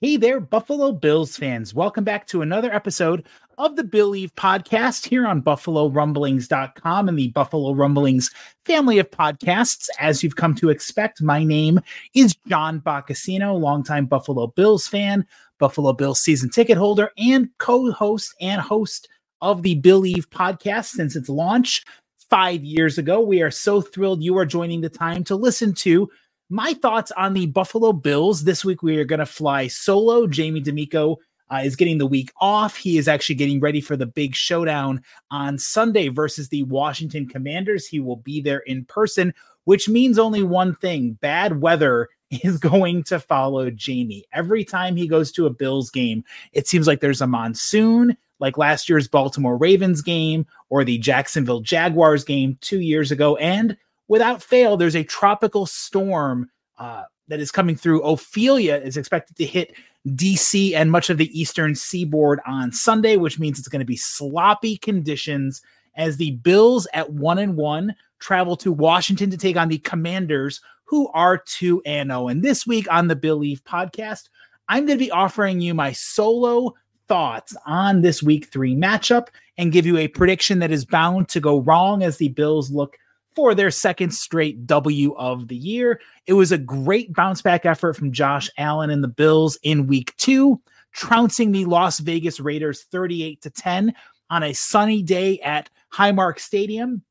Hey 0.00 0.16
there, 0.16 0.38
Buffalo 0.38 0.92
Bills 0.92 1.36
fans. 1.36 1.74
Welcome 1.74 2.04
back 2.04 2.28
to 2.28 2.40
another 2.40 2.72
episode 2.72 3.26
of 3.58 3.74
the 3.74 3.82
Billieve 3.82 4.32
podcast 4.36 5.04
here 5.08 5.26
on 5.26 5.42
BuffaloRumblings.com 5.42 7.08
and 7.08 7.18
the 7.18 7.30
Buffalo 7.30 7.74
Rumblings 7.74 8.30
family 8.64 9.00
of 9.00 9.10
podcasts. 9.10 9.88
As 9.98 10.22
you've 10.22 10.36
come 10.36 10.54
to 10.54 10.70
expect, 10.70 11.20
my 11.20 11.42
name 11.42 11.80
is 12.14 12.36
John 12.46 12.80
Boccacino, 12.80 13.58
longtime 13.58 14.06
Buffalo 14.06 14.46
Bills 14.46 14.86
fan, 14.86 15.26
Buffalo 15.58 15.92
Bills 15.92 16.20
season 16.20 16.48
ticket 16.48 16.78
holder, 16.78 17.10
and 17.18 17.48
co 17.58 17.90
host 17.90 18.36
and 18.40 18.60
host 18.60 19.08
of 19.40 19.64
the 19.64 19.74
Billieve 19.74 20.30
podcast 20.30 20.90
since 20.90 21.16
its 21.16 21.28
launch 21.28 21.84
five 22.30 22.62
years 22.62 22.98
ago. 22.98 23.20
We 23.20 23.42
are 23.42 23.50
so 23.50 23.80
thrilled 23.80 24.22
you 24.22 24.38
are 24.38 24.46
joining 24.46 24.80
the 24.80 24.90
time 24.90 25.24
to 25.24 25.34
listen 25.34 25.74
to 25.74 26.08
my 26.50 26.74
thoughts 26.74 27.12
on 27.12 27.34
the 27.34 27.46
Buffalo 27.46 27.92
Bills 27.92 28.44
this 28.44 28.64
week. 28.64 28.82
We 28.82 28.96
are 28.98 29.04
going 29.04 29.18
to 29.18 29.26
fly 29.26 29.66
solo. 29.66 30.26
Jamie 30.26 30.60
D'Amico 30.60 31.18
uh, 31.50 31.60
is 31.62 31.76
getting 31.76 31.98
the 31.98 32.06
week 32.06 32.32
off. 32.40 32.76
He 32.76 32.98
is 32.98 33.08
actually 33.08 33.34
getting 33.34 33.60
ready 33.60 33.80
for 33.80 33.96
the 33.96 34.06
big 34.06 34.34
showdown 34.34 35.02
on 35.30 35.58
Sunday 35.58 36.08
versus 36.08 36.48
the 36.48 36.62
Washington 36.64 37.28
Commanders. 37.28 37.86
He 37.86 38.00
will 38.00 38.16
be 38.16 38.40
there 38.40 38.60
in 38.60 38.84
person, 38.86 39.34
which 39.64 39.88
means 39.88 40.18
only 40.18 40.42
one 40.42 40.74
thing 40.76 41.12
bad 41.20 41.60
weather 41.60 42.08
is 42.30 42.58
going 42.58 43.02
to 43.04 43.20
follow 43.20 43.70
Jamie. 43.70 44.24
Every 44.32 44.64
time 44.64 44.96
he 44.96 45.06
goes 45.06 45.32
to 45.32 45.46
a 45.46 45.50
Bills 45.50 45.90
game, 45.90 46.24
it 46.52 46.66
seems 46.66 46.86
like 46.86 47.00
there's 47.00 47.22
a 47.22 47.26
monsoon. 47.26 48.16
Like 48.40 48.56
last 48.56 48.88
year's 48.88 49.08
Baltimore 49.08 49.56
Ravens 49.56 50.00
game 50.00 50.46
or 50.68 50.84
the 50.84 50.98
Jacksonville 50.98 51.60
Jaguars 51.60 52.22
game 52.22 52.56
two 52.60 52.80
years 52.80 53.10
ago. 53.10 53.36
And 53.36 53.76
without 54.08 54.42
fail, 54.42 54.76
there's 54.76 54.96
a 54.96 55.04
tropical 55.04 55.66
storm 55.66 56.50
uh, 56.78 57.04
that 57.28 57.40
is 57.40 57.50
coming 57.50 57.76
through. 57.76 58.02
Ophelia 58.02 58.76
is 58.76 58.96
expected 58.96 59.36
to 59.36 59.46
hit 59.46 59.74
DC 60.08 60.74
and 60.74 60.90
much 60.90 61.10
of 61.10 61.18
the 61.18 61.38
eastern 61.38 61.74
seaboard 61.74 62.40
on 62.46 62.72
Sunday, 62.72 63.16
which 63.16 63.38
means 63.38 63.58
it's 63.58 63.68
going 63.68 63.80
to 63.80 63.84
be 63.84 63.96
sloppy 63.96 64.76
conditions 64.78 65.60
as 65.96 66.16
the 66.16 66.32
Bills 66.32 66.86
at 66.94 67.12
one 67.12 67.38
and 67.38 67.56
one 67.56 67.94
travel 68.18 68.56
to 68.56 68.72
Washington 68.72 69.30
to 69.30 69.36
take 69.36 69.56
on 69.56 69.68
the 69.68 69.78
Commanders, 69.78 70.60
who 70.84 71.08
are 71.08 71.38
2 71.38 71.82
and 71.84 72.10
0. 72.10 72.28
And 72.28 72.42
this 72.42 72.66
week 72.66 72.90
on 72.90 73.08
the 73.08 73.16
Billieve 73.16 73.62
podcast, 73.64 74.28
I'm 74.68 74.86
going 74.86 74.98
to 74.98 75.04
be 75.04 75.10
offering 75.10 75.60
you 75.60 75.74
my 75.74 75.92
solo 75.92 76.74
thoughts 77.08 77.56
on 77.66 78.02
this 78.02 78.22
week 78.22 78.46
three 78.46 78.74
matchup 78.74 79.28
and 79.56 79.72
give 79.72 79.86
you 79.86 79.96
a 79.96 80.08
prediction 80.08 80.58
that 80.60 80.70
is 80.70 80.84
bound 80.84 81.28
to 81.30 81.40
go 81.40 81.60
wrong 81.60 82.02
as 82.02 82.18
the 82.18 82.28
Bills 82.28 82.70
look 82.70 82.96
for 83.38 83.54
their 83.54 83.70
second 83.70 84.10
straight 84.10 84.66
W 84.66 85.14
of 85.14 85.46
the 85.46 85.54
year. 85.54 86.00
It 86.26 86.32
was 86.32 86.50
a 86.50 86.58
great 86.58 87.12
bounce 87.12 87.40
back 87.40 87.64
effort 87.64 87.94
from 87.94 88.10
Josh 88.10 88.50
Allen 88.58 88.90
and 88.90 89.04
the 89.04 89.06
Bills 89.06 89.56
in 89.62 89.86
week 89.86 90.12
two, 90.16 90.60
trouncing 90.92 91.52
the 91.52 91.64
Las 91.64 92.00
Vegas 92.00 92.40
Raiders 92.40 92.82
38 92.90 93.40
to 93.42 93.50
10 93.50 93.94
on 94.28 94.42
a 94.42 94.52
sunny 94.52 95.04
day 95.04 95.38
at 95.38 95.70
Highmark 95.94 96.40
Stadium. 96.40 97.04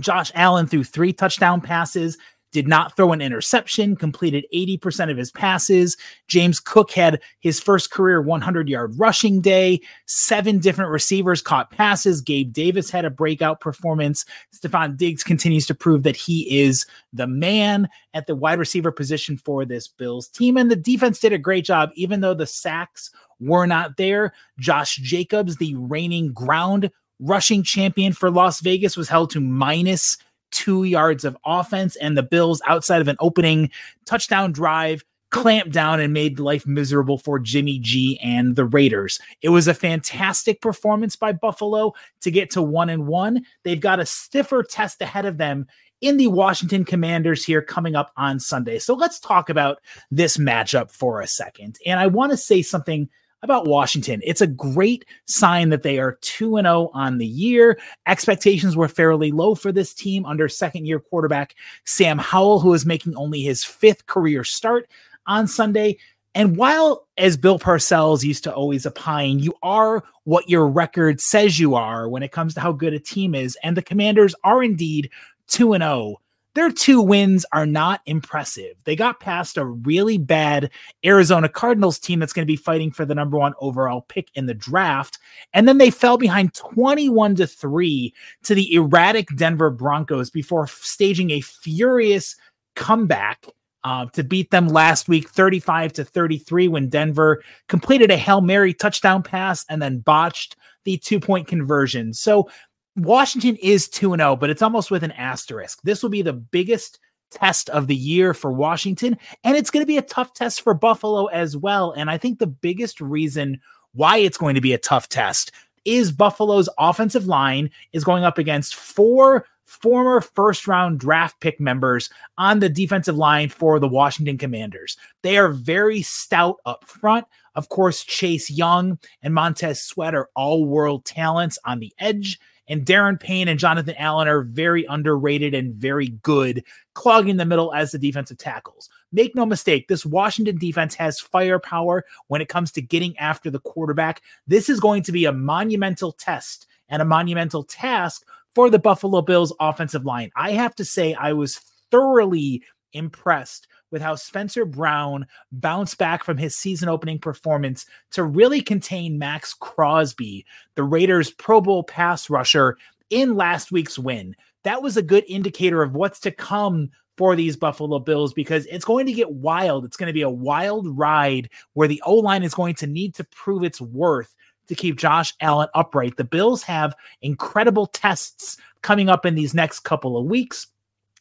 Josh 0.00 0.32
Allen 0.34 0.66
threw 0.66 0.84
three 0.84 1.12
touchdown 1.12 1.60
passes, 1.60 2.16
did 2.54 2.68
not 2.68 2.96
throw 2.96 3.10
an 3.10 3.20
interception, 3.20 3.96
completed 3.96 4.46
80% 4.54 5.10
of 5.10 5.16
his 5.16 5.32
passes. 5.32 5.96
James 6.28 6.60
Cook 6.60 6.92
had 6.92 7.20
his 7.40 7.58
first 7.60 7.90
career 7.90 8.22
100 8.22 8.68
yard 8.68 8.94
rushing 8.96 9.40
day. 9.40 9.80
Seven 10.06 10.60
different 10.60 10.92
receivers 10.92 11.42
caught 11.42 11.72
passes. 11.72 12.20
Gabe 12.20 12.52
Davis 12.52 12.90
had 12.90 13.04
a 13.04 13.10
breakout 13.10 13.60
performance. 13.60 14.24
Stefon 14.54 14.96
Diggs 14.96 15.24
continues 15.24 15.66
to 15.66 15.74
prove 15.74 16.04
that 16.04 16.14
he 16.14 16.60
is 16.62 16.86
the 17.12 17.26
man 17.26 17.88
at 18.14 18.28
the 18.28 18.36
wide 18.36 18.60
receiver 18.60 18.92
position 18.92 19.36
for 19.36 19.64
this 19.64 19.88
Bills 19.88 20.28
team. 20.28 20.56
And 20.56 20.70
the 20.70 20.76
defense 20.76 21.18
did 21.18 21.32
a 21.32 21.38
great 21.38 21.64
job, 21.64 21.90
even 21.96 22.20
though 22.20 22.34
the 22.34 22.46
sacks 22.46 23.10
were 23.40 23.66
not 23.66 23.96
there. 23.96 24.32
Josh 24.60 24.96
Jacobs, 24.96 25.56
the 25.56 25.74
reigning 25.74 26.32
ground 26.32 26.88
rushing 27.18 27.64
champion 27.64 28.12
for 28.12 28.30
Las 28.30 28.60
Vegas, 28.60 28.96
was 28.96 29.08
held 29.08 29.30
to 29.30 29.40
minus 29.40 30.16
two 30.54 30.84
yards 30.84 31.24
of 31.24 31.36
offense, 31.44 31.96
and 31.96 32.16
the 32.16 32.22
Bills, 32.22 32.62
outside 32.66 33.02
of 33.02 33.08
an 33.08 33.16
opening 33.20 33.70
touchdown 34.06 34.52
drive, 34.52 35.04
clamped 35.30 35.72
down 35.72 35.98
and 35.98 36.12
made 36.12 36.38
life 36.38 36.64
miserable 36.64 37.18
for 37.18 37.40
Jimmy 37.40 37.80
G 37.80 38.18
and 38.22 38.54
the 38.54 38.64
Raiders. 38.64 39.18
It 39.42 39.48
was 39.48 39.66
a 39.66 39.74
fantastic 39.74 40.60
performance 40.60 41.16
by 41.16 41.32
Buffalo 41.32 41.92
to 42.20 42.30
get 42.30 42.50
to 42.50 42.62
one 42.62 42.88
and 42.88 43.08
one. 43.08 43.44
They've 43.64 43.80
got 43.80 43.98
a 43.98 44.06
stiffer 44.06 44.62
test 44.62 45.02
ahead 45.02 45.26
of 45.26 45.38
them 45.38 45.66
in 46.00 46.18
the 46.18 46.28
Washington 46.28 46.84
Commanders 46.84 47.44
here 47.44 47.62
coming 47.62 47.96
up 47.96 48.12
on 48.16 48.38
Sunday. 48.38 48.78
So 48.78 48.94
let's 48.94 49.18
talk 49.18 49.48
about 49.48 49.78
this 50.10 50.36
matchup 50.36 50.92
for 50.92 51.20
a 51.20 51.26
second. 51.26 51.78
And 51.84 51.98
I 51.98 52.06
want 52.06 52.30
to 52.30 52.36
say 52.36 52.62
something 52.62 53.08
about 53.44 53.66
Washington. 53.68 54.20
It's 54.24 54.40
a 54.40 54.46
great 54.46 55.04
sign 55.26 55.68
that 55.68 55.82
they 55.82 55.98
are 55.98 56.18
2 56.22 56.56
0 56.56 56.90
on 56.92 57.18
the 57.18 57.26
year. 57.26 57.78
Expectations 58.06 58.74
were 58.74 58.88
fairly 58.88 59.30
low 59.30 59.54
for 59.54 59.70
this 59.70 59.94
team 59.94 60.26
under 60.26 60.48
second 60.48 60.86
year 60.86 60.98
quarterback 60.98 61.54
Sam 61.84 62.18
Howell, 62.18 62.60
who 62.60 62.74
is 62.74 62.86
making 62.86 63.14
only 63.16 63.42
his 63.42 63.62
fifth 63.62 64.06
career 64.06 64.42
start 64.42 64.88
on 65.26 65.46
Sunday. 65.46 65.98
And 66.34 66.56
while, 66.56 67.06
as 67.16 67.36
Bill 67.36 67.60
Parcells 67.60 68.24
used 68.24 68.42
to 68.44 68.52
always 68.52 68.86
opine, 68.86 69.38
you 69.38 69.54
are 69.62 70.02
what 70.24 70.48
your 70.48 70.66
record 70.66 71.20
says 71.20 71.60
you 71.60 71.76
are 71.76 72.08
when 72.08 72.24
it 72.24 72.32
comes 72.32 72.54
to 72.54 72.60
how 72.60 72.72
good 72.72 72.92
a 72.92 72.98
team 72.98 73.34
is, 73.34 73.56
and 73.62 73.76
the 73.76 73.82
Commanders 73.82 74.34
are 74.42 74.64
indeed 74.64 75.10
2 75.48 75.76
0 75.76 76.16
their 76.54 76.70
two 76.70 77.00
wins 77.00 77.44
are 77.52 77.66
not 77.66 78.00
impressive. 78.06 78.76
They 78.84 78.94
got 78.96 79.20
past 79.20 79.56
a 79.56 79.64
really 79.64 80.18
bad 80.18 80.70
Arizona 81.04 81.48
Cardinals 81.48 81.98
team 81.98 82.20
that's 82.20 82.32
going 82.32 82.46
to 82.46 82.52
be 82.52 82.56
fighting 82.56 82.90
for 82.90 83.04
the 83.04 83.14
number 83.14 83.36
one 83.36 83.54
overall 83.60 84.02
pick 84.02 84.28
in 84.34 84.46
the 84.46 84.54
draft. 84.54 85.18
And 85.52 85.66
then 85.66 85.78
they 85.78 85.90
fell 85.90 86.16
behind 86.16 86.54
21 86.54 87.36
to 87.36 87.46
3 87.46 88.14
to 88.44 88.54
the 88.54 88.72
erratic 88.74 89.28
Denver 89.36 89.70
Broncos 89.70 90.30
before 90.30 90.68
staging 90.68 91.30
a 91.30 91.40
furious 91.40 92.36
comeback. 92.74 93.46
Uh, 93.86 94.06
to 94.14 94.24
beat 94.24 94.50
them 94.50 94.66
last 94.66 95.08
week 95.08 95.28
35 95.28 95.92
to 95.92 96.04
33 96.06 96.68
when 96.68 96.88
Denver 96.88 97.42
completed 97.68 98.10
a 98.10 98.16
Hail 98.16 98.40
Mary 98.40 98.72
touchdown 98.72 99.22
pass 99.22 99.66
and 99.68 99.82
then 99.82 99.98
botched 99.98 100.56
the 100.84 100.96
two 100.96 101.20
point 101.20 101.46
conversion. 101.48 102.14
So 102.14 102.48
Washington 102.96 103.56
is 103.56 103.88
2 103.88 104.16
0, 104.16 104.36
but 104.36 104.50
it's 104.50 104.62
almost 104.62 104.90
with 104.90 105.02
an 105.02 105.12
asterisk. 105.12 105.80
This 105.82 106.02
will 106.02 106.10
be 106.10 106.22
the 106.22 106.32
biggest 106.32 107.00
test 107.30 107.68
of 107.70 107.88
the 107.88 107.96
year 107.96 108.34
for 108.34 108.52
Washington, 108.52 109.16
and 109.42 109.56
it's 109.56 109.70
going 109.70 109.82
to 109.82 109.86
be 109.86 109.98
a 109.98 110.02
tough 110.02 110.34
test 110.34 110.62
for 110.62 110.74
Buffalo 110.74 111.26
as 111.26 111.56
well. 111.56 111.92
And 111.92 112.10
I 112.10 112.18
think 112.18 112.38
the 112.38 112.46
biggest 112.46 113.00
reason 113.00 113.60
why 113.92 114.18
it's 114.18 114.38
going 114.38 114.54
to 114.54 114.60
be 114.60 114.72
a 114.72 114.78
tough 114.78 115.08
test 115.08 115.52
is 115.84 116.12
Buffalo's 116.12 116.68
offensive 116.78 117.26
line 117.26 117.70
is 117.92 118.04
going 118.04 118.24
up 118.24 118.38
against 118.38 118.74
four 118.74 119.46
former 119.64 120.20
first 120.20 120.68
round 120.68 121.00
draft 121.00 121.40
pick 121.40 121.58
members 121.58 122.10
on 122.38 122.60
the 122.60 122.68
defensive 122.68 123.16
line 123.16 123.48
for 123.48 123.78
the 123.78 123.88
Washington 123.88 124.38
Commanders. 124.38 124.96
They 125.22 125.36
are 125.36 125.48
very 125.48 126.02
stout 126.02 126.56
up 126.64 126.84
front. 126.84 127.26
Of 127.54 127.68
course, 127.68 128.04
Chase 128.04 128.50
Young 128.50 128.98
and 129.22 129.34
Montez 129.34 129.82
Sweat 129.82 130.14
are 130.14 130.28
all 130.34 130.64
world 130.64 131.04
talents 131.04 131.58
on 131.64 131.80
the 131.80 131.92
edge. 131.98 132.38
And 132.68 132.86
Daron 132.86 133.20
Payne 133.20 133.48
and 133.48 133.58
Jonathan 133.58 133.94
Allen 133.98 134.28
are 134.28 134.42
very 134.42 134.84
underrated 134.86 135.54
and 135.54 135.74
very 135.74 136.08
good, 136.22 136.64
clogging 136.94 137.36
the 137.36 137.44
middle 137.44 137.74
as 137.74 137.92
the 137.92 137.98
defensive 137.98 138.38
tackles. 138.38 138.88
Make 139.12 139.34
no 139.34 139.44
mistake, 139.44 139.88
this 139.88 140.06
Washington 140.06 140.58
defense 140.58 140.94
has 140.94 141.20
firepower 141.20 142.04
when 142.28 142.40
it 142.40 142.48
comes 142.48 142.72
to 142.72 142.82
getting 142.82 143.16
after 143.18 143.50
the 143.50 143.60
quarterback. 143.60 144.22
This 144.46 144.68
is 144.68 144.80
going 144.80 145.02
to 145.04 145.12
be 145.12 145.26
a 145.26 145.32
monumental 145.32 146.12
test 146.12 146.66
and 146.88 147.02
a 147.02 147.06
monumental 147.06 147.64
task 147.64 148.24
for 148.54 148.70
the 148.70 148.78
Buffalo 148.78 149.20
Bills 149.20 149.52
offensive 149.60 150.04
line. 150.04 150.30
I 150.36 150.52
have 150.52 150.74
to 150.76 150.84
say, 150.84 151.14
I 151.14 151.32
was 151.32 151.58
thoroughly 151.90 152.62
impressed 152.92 153.66
with 153.94 154.02
how 154.02 154.16
Spencer 154.16 154.64
Brown 154.64 155.24
bounced 155.52 155.98
back 155.98 156.24
from 156.24 156.36
his 156.36 156.56
season 156.56 156.88
opening 156.88 157.16
performance 157.16 157.86
to 158.10 158.24
really 158.24 158.60
contain 158.60 159.18
Maxx 159.18 159.54
Crosby, 159.54 160.44
the 160.74 160.82
Raiders' 160.82 161.30
Pro 161.30 161.60
Bowl 161.60 161.84
pass 161.84 162.28
rusher, 162.28 162.76
in 163.08 163.36
last 163.36 163.70
week's 163.70 163.96
win. 163.96 164.34
That 164.64 164.82
was 164.82 164.96
a 164.96 165.02
good 165.02 165.22
indicator 165.28 165.80
of 165.80 165.94
what's 165.94 166.18
to 166.20 166.32
come 166.32 166.90
for 167.16 167.36
these 167.36 167.56
Buffalo 167.56 168.00
Bills 168.00 168.34
because 168.34 168.66
it's 168.66 168.84
going 168.84 169.06
to 169.06 169.12
get 169.12 169.30
wild. 169.30 169.84
It's 169.84 169.96
going 169.96 170.08
to 170.08 170.12
be 170.12 170.22
a 170.22 170.28
wild 170.28 170.98
ride 170.98 171.48
where 171.74 171.86
the 171.86 172.02
O 172.04 172.16
line 172.16 172.42
is 172.42 172.52
going 172.52 172.74
to 172.76 172.88
need 172.88 173.14
to 173.14 173.24
prove 173.24 173.62
its 173.62 173.80
worth 173.80 174.34
to 174.66 174.74
keep 174.74 174.96
Josh 174.96 175.32
Allen 175.40 175.68
upright. 175.74 176.16
The 176.16 176.24
Bills 176.24 176.64
have 176.64 176.96
incredible 177.22 177.86
tests 177.86 178.56
coming 178.82 179.08
up 179.08 179.24
in 179.24 179.36
these 179.36 179.54
next 179.54 179.80
couple 179.80 180.16
of 180.16 180.26
weeks. 180.26 180.66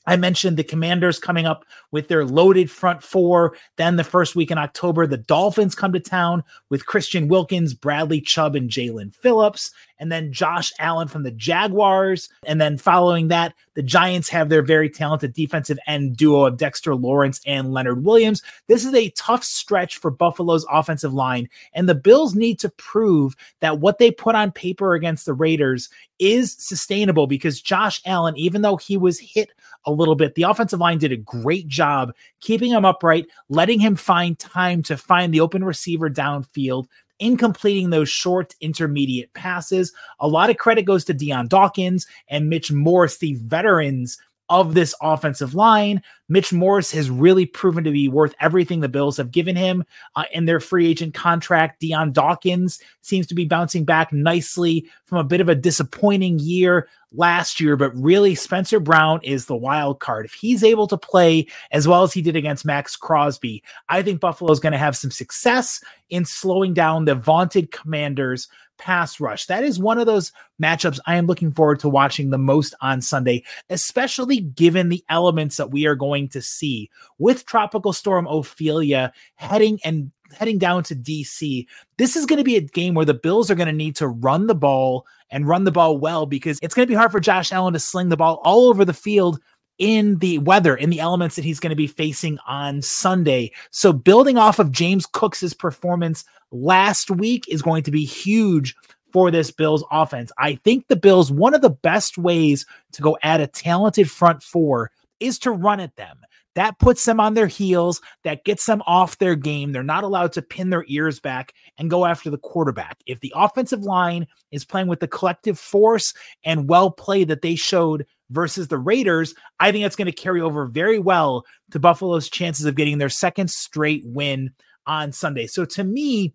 I 0.06 0.18
mentioned 0.18 0.58
the 0.58 0.64
Commanders 0.64 1.20
coming 1.20 1.46
up 1.46 1.66
with 1.92 2.08
their 2.08 2.26
loaded 2.26 2.70
front 2.70 3.02
four. 3.04 3.56
Then 3.78 3.96
the 3.96 4.04
first 4.04 4.36
week 4.36 4.52
in 4.52 4.58
October, 4.58 5.08
the 5.08 5.18
Dolphins 5.18 5.76
come 5.76 5.94
to 5.94 6.00
town 6.00 6.44
with 6.70 6.86
Christian 6.86 7.28
Wilkins, 7.28 7.74
Bradley 7.74 8.22
Chubb, 8.22 8.56
and 8.56 8.70
Jaelan 8.70 9.14
Phillips 9.14 9.72
and 10.04 10.12
then 10.12 10.34
Josh 10.34 10.74
Allen 10.80 11.08
from 11.08 11.24
the 11.24 11.32
Jaguars. 11.32 12.28
And 12.46 12.60
then 12.60 12.78
following 12.78 13.30
that, 13.30 13.54
the 13.76 13.82
Giants 13.82 14.28
have 14.28 14.50
their 14.50 14.62
very 14.62 14.90
talented 14.90 15.32
defensive 15.32 15.80
end 15.88 16.18
duo 16.18 16.46
of 16.46 16.58
Dexter 16.58 16.94
Lawrence 16.94 17.40
and 17.46 17.72
Leonard 17.72 18.04
Williams. 18.04 18.42
This 18.68 18.84
is 18.84 18.94
a 18.94 19.12
tough 19.12 19.46
stretch 19.46 19.98
for 19.98 20.12
Buffalo's 20.12 20.66
offensive 20.70 21.14
line, 21.14 21.48
and 21.74 21.88
the 21.88 21.96
Bills 21.96 22.36
need 22.36 22.60
to 22.60 22.70
prove 22.70 23.36
that 23.62 23.80
what 23.80 23.98
they 23.98 24.12
put 24.12 24.36
on 24.36 24.52
paper 24.52 24.94
against 24.94 25.26
the 25.26 25.34
Raiders 25.34 25.88
is 26.20 26.54
sustainable 26.60 27.26
because 27.26 27.62
Josh 27.62 28.02
Allen, 28.06 28.38
even 28.38 28.62
though 28.62 28.78
he 28.78 28.98
was 28.98 29.20
hit 29.20 29.52
a 29.86 29.92
little 29.92 30.16
bit, 30.16 30.36
the 30.36 30.44
offensive 30.44 30.80
line 30.80 30.98
did 30.98 31.12
a 31.12 31.18
great 31.18 31.68
job 31.68 32.14
keeping 32.40 32.72
him 32.72 32.86
upright, 32.86 33.28
letting 33.50 33.80
him 33.80 33.96
find 33.96 34.38
time 34.40 34.84
to 34.84 34.98
find 34.98 35.34
the 35.34 35.42
open 35.42 35.64
receiver 35.64 36.10
downfield, 36.10 36.88
in 37.20 37.38
completing 37.38 37.90
those 37.90 38.10
short 38.10 38.54
intermediate 38.60 39.34
passes. 39.34 39.94
A 40.20 40.28
lot 40.28 40.50
of 40.50 40.58
credit 40.58 40.84
goes 40.84 41.06
to 41.06 41.14
Dion 41.14 41.48
Dawkins 41.48 42.06
and 42.28 42.50
Mitch 42.50 42.72
Morse, 42.72 43.18
the 43.18 43.36
veterans 43.36 44.18
of 44.50 44.74
this 44.74 44.94
offensive 45.02 45.56
line. 45.56 46.02
Mitch 46.30 46.52
Morse 46.52 46.92
has 46.92 47.10
really 47.10 47.46
proven 47.46 47.84
to 47.84 47.92
be 47.92 48.10
worth 48.10 48.36
everything 48.40 48.80
the 48.80 48.90
Bills 48.90 49.18
have 49.18 49.32
given 49.32 49.56
him 49.56 49.84
uh, 50.16 50.26
in 50.34 50.46
their 50.46 50.60
free 50.60 50.88
agent 50.88 51.14
contract. 51.14 51.80
Dion 51.80 52.12
Dawkins 52.12 52.80
seems 53.02 53.28
to 53.28 53.36
be 53.36 53.46
bouncing 53.46 53.86
back 53.86 54.12
nicely 54.12 54.90
from 55.06 55.18
a 55.20 55.24
bit 55.24 55.42
of 55.42 55.50
a 55.50 55.56
disappointing 55.56 56.40
year 56.40 56.88
last 57.14 57.60
year, 57.60 57.78
but 57.78 57.96
really 57.96 58.36
Spencer 58.36 58.80
Brown 58.80 59.20
is 59.24 59.46
the 59.46 59.56
wild 59.56 60.00
card. 60.00 60.26
If 60.26 60.34
he's 60.34 60.64
able 60.64 60.88
to 60.88 60.98
play 60.98 61.48
as 61.72 61.88
well 61.88 62.04
as 62.04 62.12
he 62.12 62.22
did 62.22 62.36
against 62.36 62.66
Maxx 62.66 62.96
Crosby, 62.96 63.64
I 63.90 64.02
think 64.02 64.20
Buffalo 64.20 64.52
is 64.52 64.60
going 64.60 64.74
to 64.74 64.80
have 64.80 64.98
some 64.98 65.12
success 65.12 65.84
in 66.10 66.26
slowing 66.26 66.74
down 66.74 67.06
the 67.06 67.16
vaunted 67.16 67.72
commanders 67.72 68.48
pass 68.84 69.22
rush. 69.22 69.46
That 69.46 69.64
is 69.64 69.80
one 69.80 69.98
of 69.98 70.06
those 70.06 70.34
matchups 70.62 71.00
I 71.08 71.16
am 71.16 71.26
looking 71.26 71.52
forward 71.52 71.80
to 71.80 71.90
watching 71.90 72.30
the 72.30 72.38
most 72.38 72.76
on 72.82 73.02
Sunday, 73.02 73.44
especially 73.70 74.42
given 74.42 74.90
the 74.90 75.04
elements 75.10 75.56
that 75.56 75.72
we 75.72 75.86
are 75.86 75.96
going 75.96 76.28
to 76.30 76.42
see 76.42 76.90
with 77.18 77.46
Tropical 77.46 77.94
Storm 77.94 78.28
Ophelia 78.28 79.14
heading 79.36 79.80
and 79.86 80.12
heading 80.34 80.58
down 80.58 80.84
to 80.84 80.96
DC. 80.96 81.66
This 81.98 82.18
is 82.18 82.26
going 82.26 82.40
to 82.40 82.44
be 82.44 82.58
a 82.58 82.62
game 82.62 82.94
where 82.94 83.06
the 83.06 83.14
Bills 83.14 83.50
are 83.50 83.56
going 83.56 83.68
to 83.68 83.74
need 83.74 83.96
to 83.98 84.08
run 84.08 84.48
the 84.48 84.56
ball 84.56 85.06
and 85.32 85.48
run 85.48 85.64
the 85.64 85.72
ball 85.72 85.98
well 85.98 86.26
because 86.26 86.60
it's 86.62 86.74
going 86.74 86.86
to 86.86 86.92
be 86.92 86.98
hard 86.98 87.12
for 87.12 87.20
Josh 87.22 87.54
Allen 87.54 87.74
to 87.74 87.80
sling 87.80 88.10
the 88.10 88.18
ball 88.18 88.42
all 88.44 88.68
over 88.68 88.84
the 88.84 88.94
field 88.94 89.40
in 89.80 90.18
the 90.20 90.38
weather, 90.40 90.76
in 90.76 90.90
the 90.90 91.00
elements 91.00 91.36
that 91.36 91.46
he's 91.46 91.60
going 91.60 91.72
to 91.72 91.76
be 91.76 91.88
facing 91.88 92.38
on 92.48 92.82
Sunday. 92.82 93.52
So, 93.72 93.94
building 93.94 94.38
off 94.38 94.60
of 94.60 94.72
James 94.72 95.06
Cooks's 95.06 95.54
performance 95.54 96.26
last 96.52 97.10
week 97.10 97.46
is 97.48 97.62
going 97.62 97.84
to 97.84 97.92
be 97.92 98.06
huge 98.06 98.76
for 99.12 99.30
this 99.32 99.52
Bills 99.52 99.84
offense. 99.92 100.32
I 100.38 100.56
think 100.56 100.88
the 100.88 100.96
Bills, 100.96 101.32
one 101.32 101.54
of 101.54 101.62
the 101.62 101.70
best 101.70 102.18
ways 102.18 102.66
to 102.94 103.02
go 103.02 103.18
at 103.24 103.42
a 103.42 103.48
talented 103.48 104.10
front 104.10 104.42
four 104.42 104.92
is 105.20 105.40
to 105.40 105.52
run 105.52 105.80
at 105.80 105.96
them. 105.96 106.18
That 106.56 106.78
puts 106.78 107.06
them 107.06 107.20
on 107.20 107.34
their 107.34 107.48
heels. 107.48 108.02
That 108.24 108.44
gets 108.44 108.66
them 108.66 108.84
off 108.86 109.18
their 109.18 109.36
game. 109.36 109.72
They're 109.72 109.84
not 109.84 110.04
allowed 110.04 110.34
to 110.34 110.42
pin 110.42 110.70
their 110.70 110.86
ears 110.88 111.20
back 111.20 111.54
and 111.78 111.90
go 111.90 112.06
after 112.06 112.30
the 112.30 112.38
quarterback. 112.38 112.98
If 113.06 113.20
the 113.22 113.34
offensive 113.36 113.82
line 113.82 114.28
is 114.52 114.66
playing 114.66 114.88
with 114.88 115.00
the 115.00 115.08
collective 115.08 115.58
force 115.58 116.14
and 116.44 116.70
well 116.70 116.92
play 116.92 117.24
that 117.24 117.42
they 117.42 117.56
showed 117.56 118.06
versus 118.34 118.68
the 118.68 118.78
Raiders, 118.78 119.34
I 119.60 119.72
think 119.72 119.84
that's 119.84 119.96
going 119.96 120.08
to 120.08 120.12
carry 120.12 120.42
over 120.42 120.66
very 120.66 121.00
well 121.00 121.46
to 121.72 121.80
Buffalo's 121.80 122.30
chances 122.30 122.66
of 122.66 122.76
getting 122.76 122.98
their 122.98 123.10
second 123.10 123.50
straight 123.50 124.04
win 124.06 124.52
on 124.86 125.12
Sunday. 125.12 125.48
So 125.48 125.64
to 125.66 125.84
me, 125.84 126.34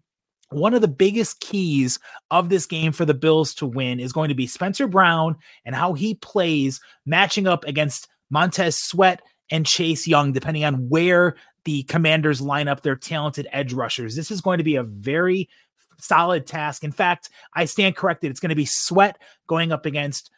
one 0.51 0.73
of 0.73 0.81
the 0.81 0.89
biggest 0.89 1.41
keys 1.41 1.99
of 2.31 2.49
this 2.49 2.65
game 2.65 2.93
for 2.93 3.05
the 3.05 3.13
Bills 3.13 3.53
to 3.55 3.67
win 3.67 4.01
is 4.01 4.13
going 4.13 4.29
to 4.29 4.35
be 4.35 4.47
Spencer 4.47 4.87
Brown 4.87 5.37
and 5.67 5.75
how 5.75 5.93
he 5.93 6.15
plays 6.15 6.81
matching 7.05 7.47
up 7.47 7.65
against 7.65 8.09
Montez 8.31 8.79
Sweat 8.79 9.21
and 9.51 9.67
Chase 9.67 10.07
Young, 10.07 10.33
depending 10.33 10.65
on 10.65 10.89
where 10.89 11.37
the 11.65 11.83
commanders 11.83 12.41
line 12.41 12.69
up 12.69 12.81
their 12.81 12.97
talented 12.97 13.47
edge 13.53 13.75
rushers. 13.75 14.17
This 14.17 14.31
is 14.31 14.41
going 14.41 14.59
to 14.59 14.65
be 14.65 14.77
a 14.77 14.85
very 14.85 15.51
solid 15.99 16.47
task. 16.47 16.85
In 16.85 16.93
fact, 16.93 17.29
I 17.55 17.65
stand 17.67 17.97
corrected. 17.97 18.31
It's 18.31 18.41
going 18.41 18.51
to 18.51 18.55
be 18.55 18.67
Sweat 18.67 19.19
going 19.49 19.73
up 19.73 19.85
against 19.85 20.31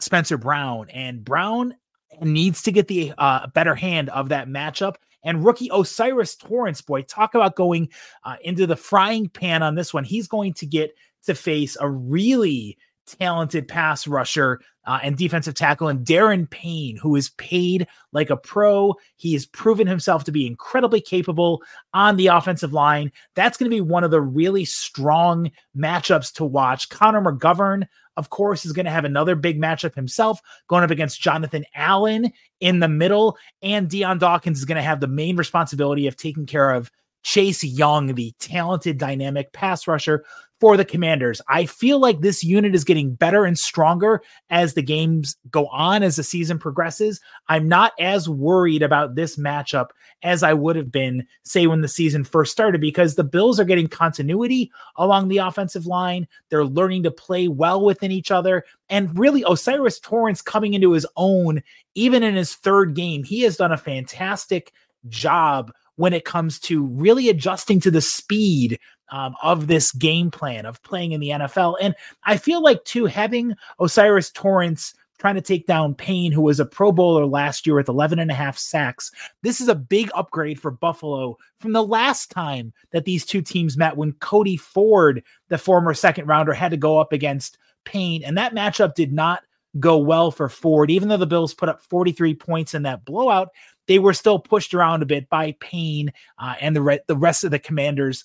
Spencer 0.00 0.38
Brown, 0.38 0.88
and 0.90 1.24
Brown 1.24 1.74
needs 2.22 2.62
to 2.62 2.72
get 2.72 2.88
the 2.88 3.12
uh, 3.18 3.46
better 3.48 3.74
hand 3.74 4.08
of 4.10 4.30
that 4.30 4.48
matchup. 4.48 4.94
And 5.24 5.44
rookie 5.44 5.70
O'Cyrus 5.70 6.36
Torrence, 6.36 6.80
boy, 6.80 7.02
talk 7.02 7.34
about 7.34 7.56
going 7.56 7.88
uh, 8.24 8.36
into 8.42 8.66
the 8.66 8.76
frying 8.76 9.28
pan 9.28 9.62
on 9.62 9.74
this 9.74 9.92
one. 9.92 10.04
He's 10.04 10.28
going 10.28 10.54
to 10.54 10.66
get 10.66 10.94
to 11.24 11.34
face 11.34 11.76
a 11.80 11.88
really 11.88 12.78
talented 13.06 13.66
pass 13.66 14.06
rusher 14.06 14.60
uh, 14.86 15.00
and 15.02 15.16
defensive 15.18 15.54
tackle, 15.54 15.88
and 15.88 16.06
Daron 16.06 16.48
Payne, 16.48 16.96
who 16.96 17.14
is 17.14 17.30
paid 17.30 17.86
like 18.12 18.30
a 18.30 18.36
pro. 18.36 18.94
He 19.16 19.34
has 19.34 19.44
proven 19.44 19.86
himself 19.86 20.24
to 20.24 20.32
be 20.32 20.46
incredibly 20.46 21.00
capable 21.00 21.62
on 21.92 22.16
the 22.16 22.28
offensive 22.28 22.72
line. 22.72 23.12
That's 23.34 23.58
going 23.58 23.70
to 23.70 23.76
be 23.76 23.82
one 23.82 24.04
of 24.04 24.10
the 24.10 24.22
really 24.22 24.64
strong 24.64 25.50
matchups 25.76 26.32
to 26.34 26.44
watch. 26.44 26.88
Connor 26.88 27.20
McGovern, 27.20 27.86
of 28.18 28.30
course, 28.30 28.66
is 28.66 28.72
going 28.72 28.86
to 28.86 28.92
have 28.92 29.04
another 29.04 29.36
big 29.36 29.60
matchup 29.60 29.94
himself, 29.94 30.40
going 30.68 30.82
up 30.84 30.90
against 30.90 31.20
Jonathan 31.20 31.64
Allen 31.74 32.32
in 32.60 32.80
the 32.80 32.88
middle, 32.88 33.38
and 33.62 33.88
Dion 33.88 34.18
Dawkins 34.18 34.58
is 34.58 34.64
going 34.64 34.76
to 34.76 34.82
have 34.82 35.00
the 35.00 35.06
main 35.06 35.36
responsibility 35.36 36.08
of 36.08 36.16
taking 36.16 36.44
care 36.44 36.72
of 36.72 36.90
Chase 37.22 37.64
Young, 37.64 38.14
the 38.14 38.32
talented, 38.38 38.98
dynamic 38.98 39.52
pass 39.52 39.86
rusher 39.86 40.24
for 40.60 40.76
the 40.76 40.84
Commanders. 40.84 41.40
I 41.48 41.66
feel 41.66 42.00
like 42.00 42.20
this 42.20 42.42
unit 42.42 42.74
is 42.74 42.84
getting 42.84 43.14
better 43.14 43.44
and 43.44 43.56
stronger 43.56 44.22
as 44.50 44.74
the 44.74 44.82
games 44.82 45.36
go 45.50 45.66
on, 45.68 46.02
as 46.02 46.16
the 46.16 46.24
season 46.24 46.58
progresses. 46.58 47.20
I'm 47.48 47.68
not 47.68 47.92
as 48.00 48.28
worried 48.28 48.82
about 48.82 49.14
this 49.14 49.36
matchup 49.36 49.90
as 50.22 50.42
I 50.42 50.54
would 50.54 50.74
have 50.74 50.90
been, 50.90 51.26
say, 51.44 51.68
when 51.68 51.80
the 51.80 51.88
season 51.88 52.24
first 52.24 52.50
started, 52.50 52.80
because 52.80 53.14
the 53.14 53.24
Bills 53.24 53.60
are 53.60 53.64
getting 53.64 53.86
continuity 53.86 54.72
along 54.96 55.28
the 55.28 55.38
offensive 55.38 55.86
line. 55.86 56.26
They're 56.48 56.64
learning 56.64 57.04
to 57.04 57.10
play 57.12 57.46
well 57.46 57.84
within 57.84 58.10
each 58.10 58.32
other. 58.32 58.64
And 58.88 59.16
really, 59.16 59.44
O'Cyrus 59.44 60.00
Torrence 60.00 60.42
coming 60.42 60.74
into 60.74 60.92
his 60.92 61.06
own, 61.16 61.62
even 61.94 62.24
in 62.24 62.34
his 62.34 62.56
third 62.56 62.94
game, 62.94 63.22
he 63.22 63.42
has 63.42 63.56
done 63.56 63.72
a 63.72 63.76
fantastic 63.76 64.72
job 65.08 65.72
when 65.98 66.12
it 66.12 66.24
comes 66.24 66.60
to 66.60 66.84
really 66.84 67.28
adjusting 67.28 67.80
to 67.80 67.90
the 67.90 68.00
speed 68.00 68.78
um, 69.10 69.34
of 69.42 69.66
this 69.66 69.90
game 69.90 70.30
plan 70.30 70.64
of 70.64 70.80
playing 70.82 71.10
in 71.10 71.20
the 71.20 71.30
NFL. 71.30 71.76
And 71.80 71.94
I 72.24 72.36
feel 72.36 72.62
like, 72.62 72.84
too, 72.84 73.06
having 73.06 73.54
O'Cyrus 73.80 74.30
Torrence 74.30 74.94
trying 75.18 75.34
to 75.34 75.40
take 75.40 75.66
down 75.66 75.96
Payne, 75.96 76.30
who 76.30 76.42
was 76.42 76.60
a 76.60 76.64
Pro 76.64 76.92
Bowler 76.92 77.26
last 77.26 77.66
year 77.66 77.74
with 77.74 77.88
11 77.88 78.20
and 78.20 78.30
a 78.30 78.34
half 78.34 78.56
sacks. 78.56 79.10
This 79.42 79.60
is 79.60 79.66
a 79.66 79.74
big 79.74 80.08
upgrade 80.14 80.60
for 80.60 80.70
Buffalo 80.70 81.36
from 81.56 81.72
the 81.72 81.84
last 81.84 82.30
time 82.30 82.72
that 82.92 83.04
these 83.04 83.26
two 83.26 83.42
teams 83.42 83.76
met 83.76 83.96
when 83.96 84.12
Cody 84.12 84.56
Ford, 84.56 85.24
the 85.48 85.58
former 85.58 85.94
second 85.94 86.28
rounder, 86.28 86.52
had 86.52 86.70
to 86.70 86.76
go 86.76 87.00
up 87.00 87.12
against 87.12 87.58
Payne. 87.84 88.22
And 88.22 88.38
that 88.38 88.54
matchup 88.54 88.94
did 88.94 89.12
not 89.12 89.42
go 89.80 89.98
well 89.98 90.30
for 90.30 90.48
Ford. 90.48 90.92
Even 90.92 91.08
though 91.08 91.16
the 91.16 91.26
Bills 91.26 91.54
put 91.54 91.68
up 91.68 91.82
43 91.82 92.34
points 92.34 92.74
in 92.74 92.82
that 92.82 93.04
blowout, 93.04 93.48
they 93.88 93.98
were 93.98 94.14
still 94.14 94.38
pushed 94.38 94.74
around 94.74 95.02
a 95.02 95.06
bit 95.06 95.28
by 95.28 95.56
Payne 95.58 96.12
uh, 96.38 96.54
and 96.60 96.76
the, 96.76 96.82
re- 96.82 97.00
the 97.08 97.16
rest 97.16 97.42
of 97.42 97.50
the 97.50 97.58
Commanders' 97.58 98.24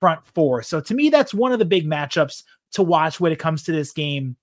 front 0.00 0.24
four. 0.24 0.62
So 0.62 0.80
to 0.80 0.94
me, 0.94 1.10
that's 1.10 1.34
one 1.34 1.52
of 1.52 1.58
the 1.58 1.66
big 1.66 1.86
matchups 1.86 2.44
to 2.72 2.82
watch 2.82 3.20
when 3.20 3.32
it 3.32 3.38
comes 3.38 3.64
to 3.64 3.72
this 3.72 3.92
game 3.92 4.36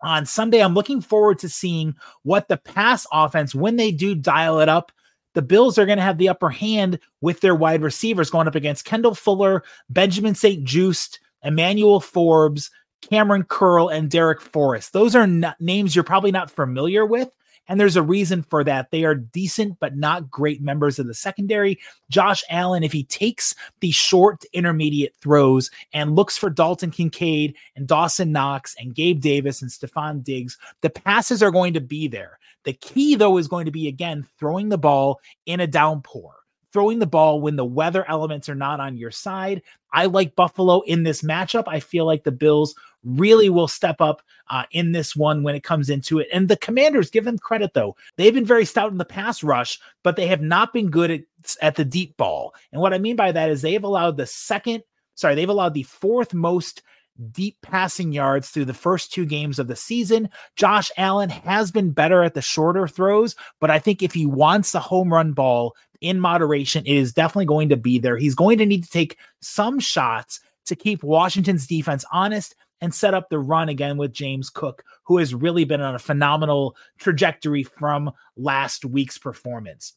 on 0.00 0.24
Sunday. 0.24 0.62
I'm 0.62 0.74
looking 0.74 1.00
forward 1.00 1.38
to 1.40 1.48
seeing 1.48 1.94
what 2.22 2.48
the 2.48 2.56
pass 2.56 3.06
offense, 3.12 3.54
when 3.54 3.76
they 3.76 3.92
do 3.92 4.14
dial 4.14 4.60
it 4.60 4.68
up, 4.68 4.90
the 5.34 5.42
Bills 5.42 5.78
are 5.78 5.86
going 5.86 5.98
to 5.98 6.04
have 6.04 6.18
the 6.18 6.28
upper 6.28 6.50
hand 6.50 6.98
with 7.20 7.40
their 7.40 7.54
wide 7.54 7.82
receivers 7.82 8.30
going 8.30 8.46
up 8.46 8.54
against 8.54 8.84
Kendall 8.84 9.14
Fuller, 9.14 9.64
Benjamin 9.90 10.34
St-Juste, 10.34 11.20
Emmanuel 11.42 12.00
Forbes, 12.00 12.70
Kamren 13.02 13.48
Curl, 13.48 13.88
and 13.88 14.10
Darrick 14.10 14.40
Forrest. 14.40 14.92
Those 14.92 15.16
are 15.16 15.26
names 15.58 15.96
you're 15.96 16.04
probably 16.04 16.32
not 16.32 16.50
familiar 16.50 17.04
with. 17.04 17.30
And 17.68 17.78
there's 17.78 17.96
a 17.96 18.02
reason 18.02 18.42
for 18.42 18.64
that. 18.64 18.90
They 18.90 19.04
are 19.04 19.14
decent, 19.14 19.78
but 19.80 19.96
not 19.96 20.30
great 20.30 20.60
members 20.60 20.98
of 20.98 21.06
the 21.06 21.14
secondary. 21.14 21.78
Josh 22.10 22.42
Allen, 22.50 22.82
if 22.82 22.92
he 22.92 23.04
takes 23.04 23.54
the 23.80 23.90
short 23.92 24.44
intermediate 24.52 25.14
throws 25.20 25.70
and 25.92 26.16
looks 26.16 26.36
for 26.36 26.50
Dalton 26.50 26.90
Kincaid 26.90 27.56
and 27.76 27.86
Dawson 27.86 28.32
Knox 28.32 28.74
and 28.78 28.94
Gabe 28.94 29.20
Davis 29.20 29.62
and 29.62 29.70
Stefon 29.70 30.22
Diggs, 30.24 30.58
the 30.80 30.90
passes 30.90 31.42
are 31.42 31.52
going 31.52 31.74
to 31.74 31.80
be 31.80 32.08
there. 32.08 32.38
The 32.64 32.74
key, 32.74 33.14
though, 33.14 33.38
is 33.38 33.48
going 33.48 33.66
to 33.66 33.72
be 33.72 33.88
again 33.88 34.26
throwing 34.38 34.68
the 34.68 34.78
ball 34.78 35.20
in 35.46 35.60
a 35.60 35.66
downpour 35.66 36.34
throwing 36.72 36.98
the 36.98 37.06
ball 37.06 37.40
when 37.40 37.56
the 37.56 37.64
weather 37.64 38.08
elements 38.08 38.48
are 38.48 38.54
not 38.54 38.80
on 38.80 38.96
your 38.96 39.10
side. 39.10 39.62
I 39.92 40.06
like 40.06 40.34
Buffalo 40.34 40.80
in 40.82 41.02
this 41.02 41.22
matchup. 41.22 41.64
I 41.66 41.80
feel 41.80 42.06
like 42.06 42.24
the 42.24 42.32
Bills 42.32 42.74
really 43.04 43.48
will 43.48 43.68
step 43.68 44.00
up 44.00 44.22
uh, 44.48 44.64
in 44.70 44.92
this 44.92 45.16
one 45.16 45.42
when 45.42 45.54
it 45.54 45.64
comes 45.64 45.90
into 45.90 46.18
it. 46.18 46.28
And 46.32 46.48
the 46.48 46.56
Commanders, 46.56 47.10
give 47.10 47.24
them 47.24 47.38
credit 47.38 47.74
though, 47.74 47.96
they've 48.16 48.34
been 48.34 48.44
very 48.44 48.64
stout 48.64 48.92
in 48.92 48.98
the 48.98 49.04
pass 49.04 49.42
rush, 49.42 49.78
but 50.02 50.16
they 50.16 50.26
have 50.26 50.42
not 50.42 50.72
been 50.72 50.90
good 50.90 51.10
at, 51.10 51.20
at 51.60 51.76
the 51.76 51.84
deep 51.84 52.16
ball. 52.16 52.54
And 52.72 52.80
what 52.80 52.94
I 52.94 52.98
mean 52.98 53.16
by 53.16 53.32
that 53.32 53.50
is 53.50 53.62
they 53.62 53.72
have 53.72 53.84
allowed 53.84 54.16
the 54.16 54.26
second, 54.26 54.82
sorry, 55.14 55.34
they've 55.34 55.48
allowed 55.48 55.74
the 55.74 55.84
fourth 55.84 56.34
most 56.34 56.82
deep 57.30 57.56
passing 57.62 58.12
yards 58.12 58.48
through 58.48 58.64
the 58.64 58.74
first 58.74 59.12
two 59.12 59.26
games 59.26 59.58
of 59.58 59.68
the 59.68 59.76
season. 59.76 60.28
Josh 60.56 60.90
Allen 60.96 61.28
has 61.28 61.70
been 61.70 61.90
better 61.90 62.22
at 62.22 62.34
the 62.34 62.42
shorter 62.42 62.88
throws, 62.88 63.36
but 63.60 63.70
I 63.70 63.78
think 63.78 64.02
if 64.02 64.12
he 64.12 64.26
wants 64.26 64.72
the 64.72 64.80
home 64.80 65.12
run 65.12 65.32
ball 65.32 65.76
in 66.00 66.18
moderation, 66.18 66.84
it 66.86 66.96
is 66.96 67.12
definitely 67.12 67.46
going 67.46 67.68
to 67.68 67.76
be 67.76 67.98
there. 67.98 68.16
He's 68.16 68.34
going 68.34 68.58
to 68.58 68.66
need 68.66 68.84
to 68.84 68.90
take 68.90 69.18
some 69.40 69.78
shots 69.78 70.40
to 70.66 70.76
keep 70.76 71.02
Washington's 71.02 71.66
defense 71.66 72.04
honest 72.12 72.54
and 72.82 72.92
set 72.92 73.14
up 73.14 73.30
the 73.30 73.38
run 73.38 73.70
again 73.70 73.96
with 73.96 74.12
James 74.12 74.50
Cook, 74.50 74.84
who 75.04 75.16
has 75.18 75.34
really 75.34 75.64
been 75.64 75.80
on 75.80 75.94
a 75.94 76.00
phenomenal 76.00 76.76
trajectory 76.98 77.62
from 77.62 78.10
last 78.36 78.84
week's 78.84 79.16
performance. 79.16 79.94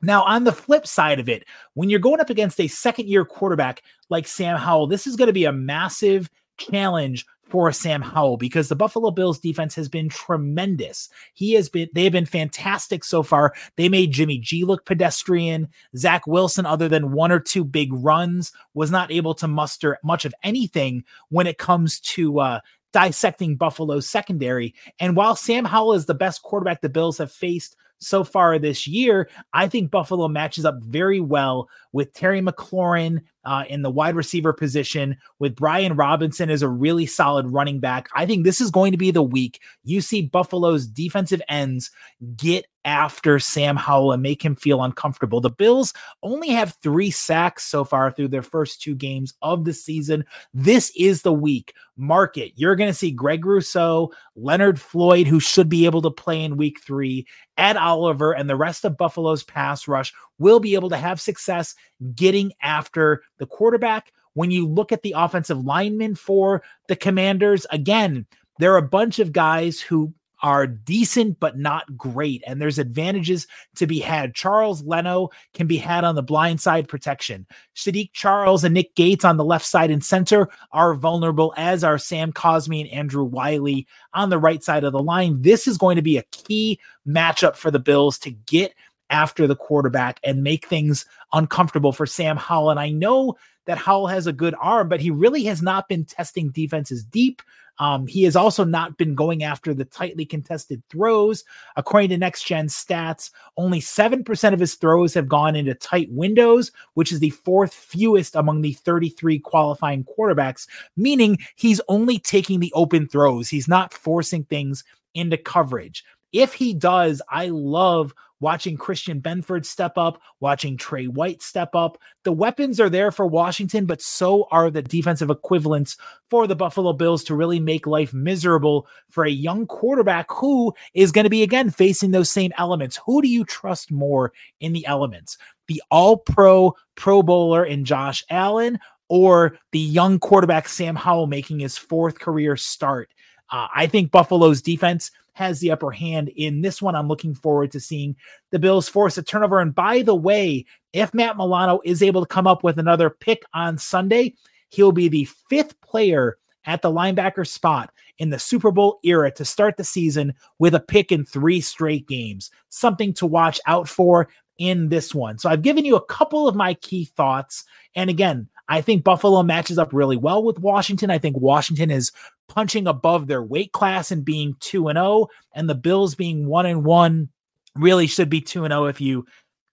Now, 0.00 0.22
on 0.22 0.44
the 0.44 0.52
flip 0.52 0.86
side 0.86 1.18
of 1.18 1.28
it, 1.28 1.44
when 1.74 1.90
you're 1.90 1.98
going 1.98 2.20
up 2.20 2.30
against 2.30 2.60
a 2.60 2.68
second 2.68 3.08
year 3.08 3.24
quarterback 3.24 3.82
like 4.08 4.28
Sam 4.28 4.56
Howell, 4.56 4.86
this 4.86 5.08
is 5.08 5.16
going 5.16 5.26
to 5.26 5.32
be 5.32 5.46
a 5.46 5.52
massive 5.52 6.30
challenge 6.58 7.26
for 7.48 7.72
Sam 7.72 8.02
Howell 8.02 8.36
because 8.36 8.68
the 8.68 8.76
Buffalo 8.76 9.10
Bills 9.10 9.38
defense 9.38 9.74
has 9.74 9.88
been 9.88 10.08
tremendous. 10.08 11.08
He 11.34 11.54
has 11.54 11.68
been, 11.68 11.88
they 11.94 12.04
have 12.04 12.12
been 12.12 12.26
fantastic 12.26 13.04
so 13.04 13.22
far. 13.22 13.54
They 13.76 13.88
made 13.88 14.12
Jimmy 14.12 14.38
G 14.38 14.64
look 14.64 14.84
pedestrian. 14.84 15.68
Zach 15.96 16.26
Wilson, 16.26 16.66
other 16.66 16.88
than 16.88 17.12
one 17.12 17.32
or 17.32 17.40
two 17.40 17.64
big 17.64 17.90
runs, 17.92 18.52
was 18.74 18.90
not 18.90 19.10
able 19.10 19.34
to 19.34 19.48
muster 19.48 19.98
much 20.04 20.24
of 20.24 20.34
anything 20.42 21.04
when 21.30 21.46
it 21.46 21.58
comes 21.58 22.00
to 22.00 22.40
uh, 22.40 22.60
dissecting 22.92 23.56
Buffalo's 23.56 24.08
secondary. 24.08 24.74
And 25.00 25.16
while 25.16 25.36
Sam 25.36 25.64
Howell 25.64 25.94
is 25.94 26.06
the 26.06 26.14
best 26.14 26.42
quarterback 26.42 26.80
the 26.80 26.88
Bills 26.88 27.18
have 27.18 27.32
faced 27.32 27.76
so 28.00 28.24
far 28.24 28.58
this 28.58 28.86
year, 28.86 29.28
I 29.52 29.68
think 29.68 29.90
Buffalo 29.90 30.28
matches 30.28 30.64
up 30.64 30.82
very 30.82 31.20
well 31.20 31.68
with 31.92 32.12
Terry 32.12 32.40
McLaurin 32.40 33.22
uh, 33.44 33.64
in 33.68 33.82
the 33.82 33.90
wide 33.90 34.14
receiver 34.14 34.52
position, 34.52 35.16
with 35.38 35.56
Brian 35.56 35.96
Robinson 35.96 36.50
as 36.50 36.62
a 36.62 36.68
really 36.68 37.06
solid 37.06 37.50
running 37.50 37.80
back. 37.80 38.08
I 38.14 38.26
think 38.26 38.44
this 38.44 38.60
is 38.60 38.70
going 38.70 38.92
to 38.92 38.98
be 38.98 39.10
the 39.10 39.22
week 39.22 39.60
you 39.84 40.00
see 40.00 40.22
Buffalo's 40.22 40.86
defensive 40.86 41.42
ends 41.48 41.90
get 42.36 42.66
after 42.88 43.38
Sam 43.38 43.76
Howell 43.76 44.12
and 44.12 44.22
make 44.22 44.42
him 44.42 44.56
feel 44.56 44.82
uncomfortable. 44.82 45.42
The 45.42 45.50
Bills 45.50 45.92
only 46.22 46.48
have 46.48 46.74
three 46.82 47.10
sacks 47.10 47.64
so 47.64 47.84
far 47.84 48.10
through 48.10 48.28
their 48.28 48.42
first 48.42 48.80
two 48.80 48.94
games 48.94 49.34
of 49.42 49.66
the 49.66 49.74
season. 49.74 50.24
This 50.54 50.90
is 50.96 51.20
the 51.20 51.32
week. 51.32 51.74
Mark 51.98 52.38
it. 52.38 52.52
You're 52.56 52.76
going 52.76 52.88
to 52.88 52.96
see 52.96 53.10
Greg 53.10 53.44
Rousseau, 53.44 54.10
Leonard 54.36 54.80
Floyd, 54.80 55.26
who 55.26 55.38
should 55.38 55.68
be 55.68 55.84
able 55.84 56.00
to 56.00 56.10
play 56.10 56.42
in 56.42 56.56
week 56.56 56.80
three, 56.80 57.26
Ed 57.58 57.76
Oliver, 57.76 58.32
and 58.32 58.48
the 58.48 58.56
rest 58.56 58.86
of 58.86 58.96
Buffalo's 58.96 59.42
pass 59.42 59.86
rush 59.86 60.14
will 60.38 60.58
be 60.58 60.74
able 60.74 60.88
to 60.88 60.96
have 60.96 61.20
success 61.20 61.74
getting 62.14 62.52
after 62.62 63.22
the 63.36 63.46
quarterback. 63.46 64.14
When 64.32 64.50
you 64.50 64.66
look 64.66 64.92
at 64.92 65.02
the 65.02 65.14
offensive 65.14 65.62
linemen 65.62 66.14
for 66.14 66.62
the 66.86 66.96
Commanders, 66.96 67.66
again, 67.70 68.24
there 68.58 68.72
are 68.72 68.78
a 68.78 68.82
bunch 68.82 69.18
of 69.18 69.32
guys 69.32 69.78
who 69.78 70.14
are 70.42 70.66
decent 70.66 71.40
but 71.40 71.58
not 71.58 71.96
great. 71.96 72.42
And 72.46 72.60
there's 72.60 72.78
advantages 72.78 73.46
to 73.76 73.86
be 73.86 73.98
had. 73.98 74.34
Charles 74.34 74.82
Leno 74.82 75.30
can 75.54 75.66
be 75.66 75.76
had 75.76 76.04
on 76.04 76.14
the 76.14 76.22
blind 76.22 76.60
side 76.60 76.88
protection. 76.88 77.46
Saahdiq 77.74 78.10
Charles 78.12 78.64
and 78.64 78.74
Nick 78.74 78.94
Gates 78.94 79.24
on 79.24 79.36
the 79.36 79.44
left 79.44 79.66
side 79.66 79.90
and 79.90 80.04
center 80.04 80.48
are 80.72 80.94
vulnerable, 80.94 81.54
as 81.56 81.82
are 81.82 81.98
Sam 81.98 82.32
Cosmi 82.32 82.80
and 82.80 82.90
Andrew 82.90 83.24
Wylie 83.24 83.86
on 84.14 84.30
the 84.30 84.38
right 84.38 84.62
side 84.62 84.84
of 84.84 84.92
the 84.92 85.02
line. 85.02 85.42
This 85.42 85.66
is 85.66 85.78
going 85.78 85.96
to 85.96 86.02
be 86.02 86.16
a 86.16 86.24
key 86.30 86.78
matchup 87.06 87.56
for 87.56 87.70
the 87.70 87.78
Bills 87.78 88.18
to 88.20 88.30
get 88.30 88.74
after 89.10 89.46
the 89.46 89.56
quarterback 89.56 90.20
and 90.22 90.42
make 90.42 90.66
things 90.66 91.06
uncomfortable 91.32 91.92
for 91.92 92.06
Sam 92.06 92.36
Howell. 92.36 92.70
And 92.70 92.80
I 92.80 92.90
know 92.90 93.36
that 93.66 93.78
Howell 93.78 94.06
has 94.08 94.26
a 94.26 94.32
good 94.32 94.54
arm, 94.60 94.88
but 94.88 95.00
he 95.00 95.10
really 95.10 95.44
has 95.44 95.62
not 95.62 95.88
been 95.88 96.04
testing 96.04 96.50
defenses 96.50 97.04
deep. 97.04 97.42
Um, 97.78 98.06
he 98.06 98.24
has 98.24 98.36
also 98.36 98.64
not 98.64 98.96
been 98.98 99.14
going 99.14 99.44
after 99.44 99.72
the 99.72 99.84
tightly 99.84 100.24
contested 100.24 100.82
throws. 100.90 101.44
According 101.76 102.10
to 102.10 102.18
next 102.18 102.44
gen 102.44 102.66
stats, 102.66 103.30
only 103.56 103.80
7% 103.80 104.52
of 104.52 104.60
his 104.60 104.74
throws 104.74 105.14
have 105.14 105.28
gone 105.28 105.56
into 105.56 105.74
tight 105.74 106.08
windows, 106.10 106.72
which 106.94 107.12
is 107.12 107.20
the 107.20 107.30
fourth 107.30 107.72
fewest 107.72 108.34
among 108.34 108.62
the 108.62 108.72
33 108.72 109.38
qualifying 109.38 110.04
quarterbacks, 110.04 110.66
meaning 110.96 111.38
he's 111.56 111.80
only 111.88 112.18
taking 112.18 112.60
the 112.60 112.72
open 112.74 113.06
throws. 113.06 113.48
He's 113.48 113.68
not 113.68 113.94
forcing 113.94 114.44
things 114.44 114.84
into 115.14 115.36
coverage. 115.36 116.04
If 116.32 116.54
he 116.54 116.74
does, 116.74 117.22
I 117.30 117.48
love 117.48 118.12
watching 118.40 118.76
Christian 118.76 119.20
Benford 119.20 119.64
step 119.64 119.96
up, 119.96 120.20
watching 120.40 120.76
Trey 120.76 121.06
White 121.06 121.42
step 121.42 121.74
up. 121.74 121.98
The 122.24 122.32
weapons 122.32 122.80
are 122.80 122.90
there 122.90 123.10
for 123.10 123.26
Washington, 123.26 123.86
but 123.86 124.02
so 124.02 124.46
are 124.50 124.70
the 124.70 124.82
defensive 124.82 125.30
equivalents 125.30 125.96
for 126.30 126.46
the 126.46 126.56
Buffalo 126.56 126.92
Bills 126.92 127.24
to 127.24 127.34
really 127.34 127.60
make 127.60 127.86
life 127.86 128.12
miserable 128.12 128.86
for 129.08 129.24
a 129.24 129.30
young 129.30 129.66
quarterback 129.66 130.26
who 130.30 130.72
is 130.94 131.12
going 131.12 131.24
to 131.24 131.30
be 131.30 131.42
again 131.42 131.70
facing 131.70 132.10
those 132.10 132.30
same 132.30 132.52
elements. 132.58 132.98
Who 133.06 133.22
do 133.22 133.28
you 133.28 133.44
trust 133.44 133.90
more 133.90 134.32
in 134.60 134.72
the 134.72 134.86
elements? 134.86 135.38
The 135.66 135.82
all 135.90 136.18
pro 136.18 136.74
Pro 136.96 137.22
Bowler 137.22 137.64
in 137.64 137.84
Josh 137.84 138.24
Allen 138.30 138.78
or 139.08 139.56
the 139.72 139.78
young 139.78 140.18
quarterback 140.18 140.68
Sam 140.68 140.96
Howell 140.96 141.28
making 141.28 141.60
his 141.60 141.78
fourth 141.78 142.18
career 142.18 142.56
start? 142.56 143.10
Uh, 143.50 143.68
I 143.74 143.86
think 143.86 144.10
Buffalo's 144.10 144.62
defense 144.62 145.10
has 145.32 145.60
the 145.60 145.70
upper 145.70 145.90
hand 145.90 146.30
in 146.30 146.62
this 146.62 146.82
one. 146.82 146.96
I'm 146.96 147.08
looking 147.08 147.34
forward 147.34 147.70
to 147.70 147.80
seeing 147.80 148.16
the 148.50 148.58
Bills 148.58 148.88
force 148.88 149.16
a 149.18 149.22
turnover. 149.22 149.60
And 149.60 149.74
by 149.74 150.02
the 150.02 150.14
way, 150.14 150.66
if 150.92 151.14
Matt 151.14 151.36
Milano 151.36 151.80
is 151.84 152.02
able 152.02 152.22
to 152.22 152.26
come 152.26 152.46
up 152.46 152.64
with 152.64 152.78
another 152.78 153.08
pick 153.08 153.44
on 153.54 153.78
Sunday, 153.78 154.34
he'll 154.70 154.92
be 154.92 155.08
the 155.08 155.26
fifth 155.48 155.80
player 155.80 156.38
at 156.64 156.82
the 156.82 156.90
linebacker 156.90 157.46
spot 157.46 157.92
in 158.18 158.30
the 158.30 158.38
Super 158.38 158.70
Bowl 158.70 158.98
era 159.04 159.30
to 159.30 159.44
start 159.44 159.76
the 159.76 159.84
season 159.84 160.34
with 160.58 160.74
a 160.74 160.80
pick 160.80 161.12
in 161.12 161.24
three 161.24 161.60
straight 161.60 162.06
games. 162.08 162.50
Something 162.68 163.14
to 163.14 163.26
watch 163.26 163.60
out 163.66 163.88
for 163.88 164.28
in 164.58 164.88
this 164.88 165.14
one. 165.14 165.38
So 165.38 165.48
I've 165.48 165.62
given 165.62 165.84
you 165.84 165.94
a 165.96 166.04
couple 166.04 166.48
of 166.48 166.56
my 166.56 166.74
key 166.74 167.04
thoughts. 167.04 167.64
And 167.94 168.10
again, 168.10 168.48
I 168.68 168.80
think 168.80 169.04
Buffalo 169.04 169.42
matches 169.42 169.78
up 169.78 169.92
really 169.92 170.16
well 170.16 170.42
with 170.42 170.58
Washington. 170.58 171.10
I 171.10 171.18
think 171.18 171.36
Washington 171.38 171.90
is 171.90 172.12
punching 172.48 172.86
above 172.86 173.26
their 173.26 173.42
weight 173.42 173.72
class 173.72 174.10
and 174.10 174.24
being 174.24 174.54
2 174.60 174.88
and 174.88 174.96
0 174.96 175.28
and 175.54 175.68
the 175.68 175.74
Bills 175.74 176.14
being 176.14 176.46
1 176.46 176.66
and 176.66 176.84
1 176.84 177.28
really 177.76 178.06
should 178.06 178.28
be 178.28 178.40
2 178.40 178.64
and 178.64 178.72
0 178.72 178.86
if 178.86 179.00
you 179.00 179.26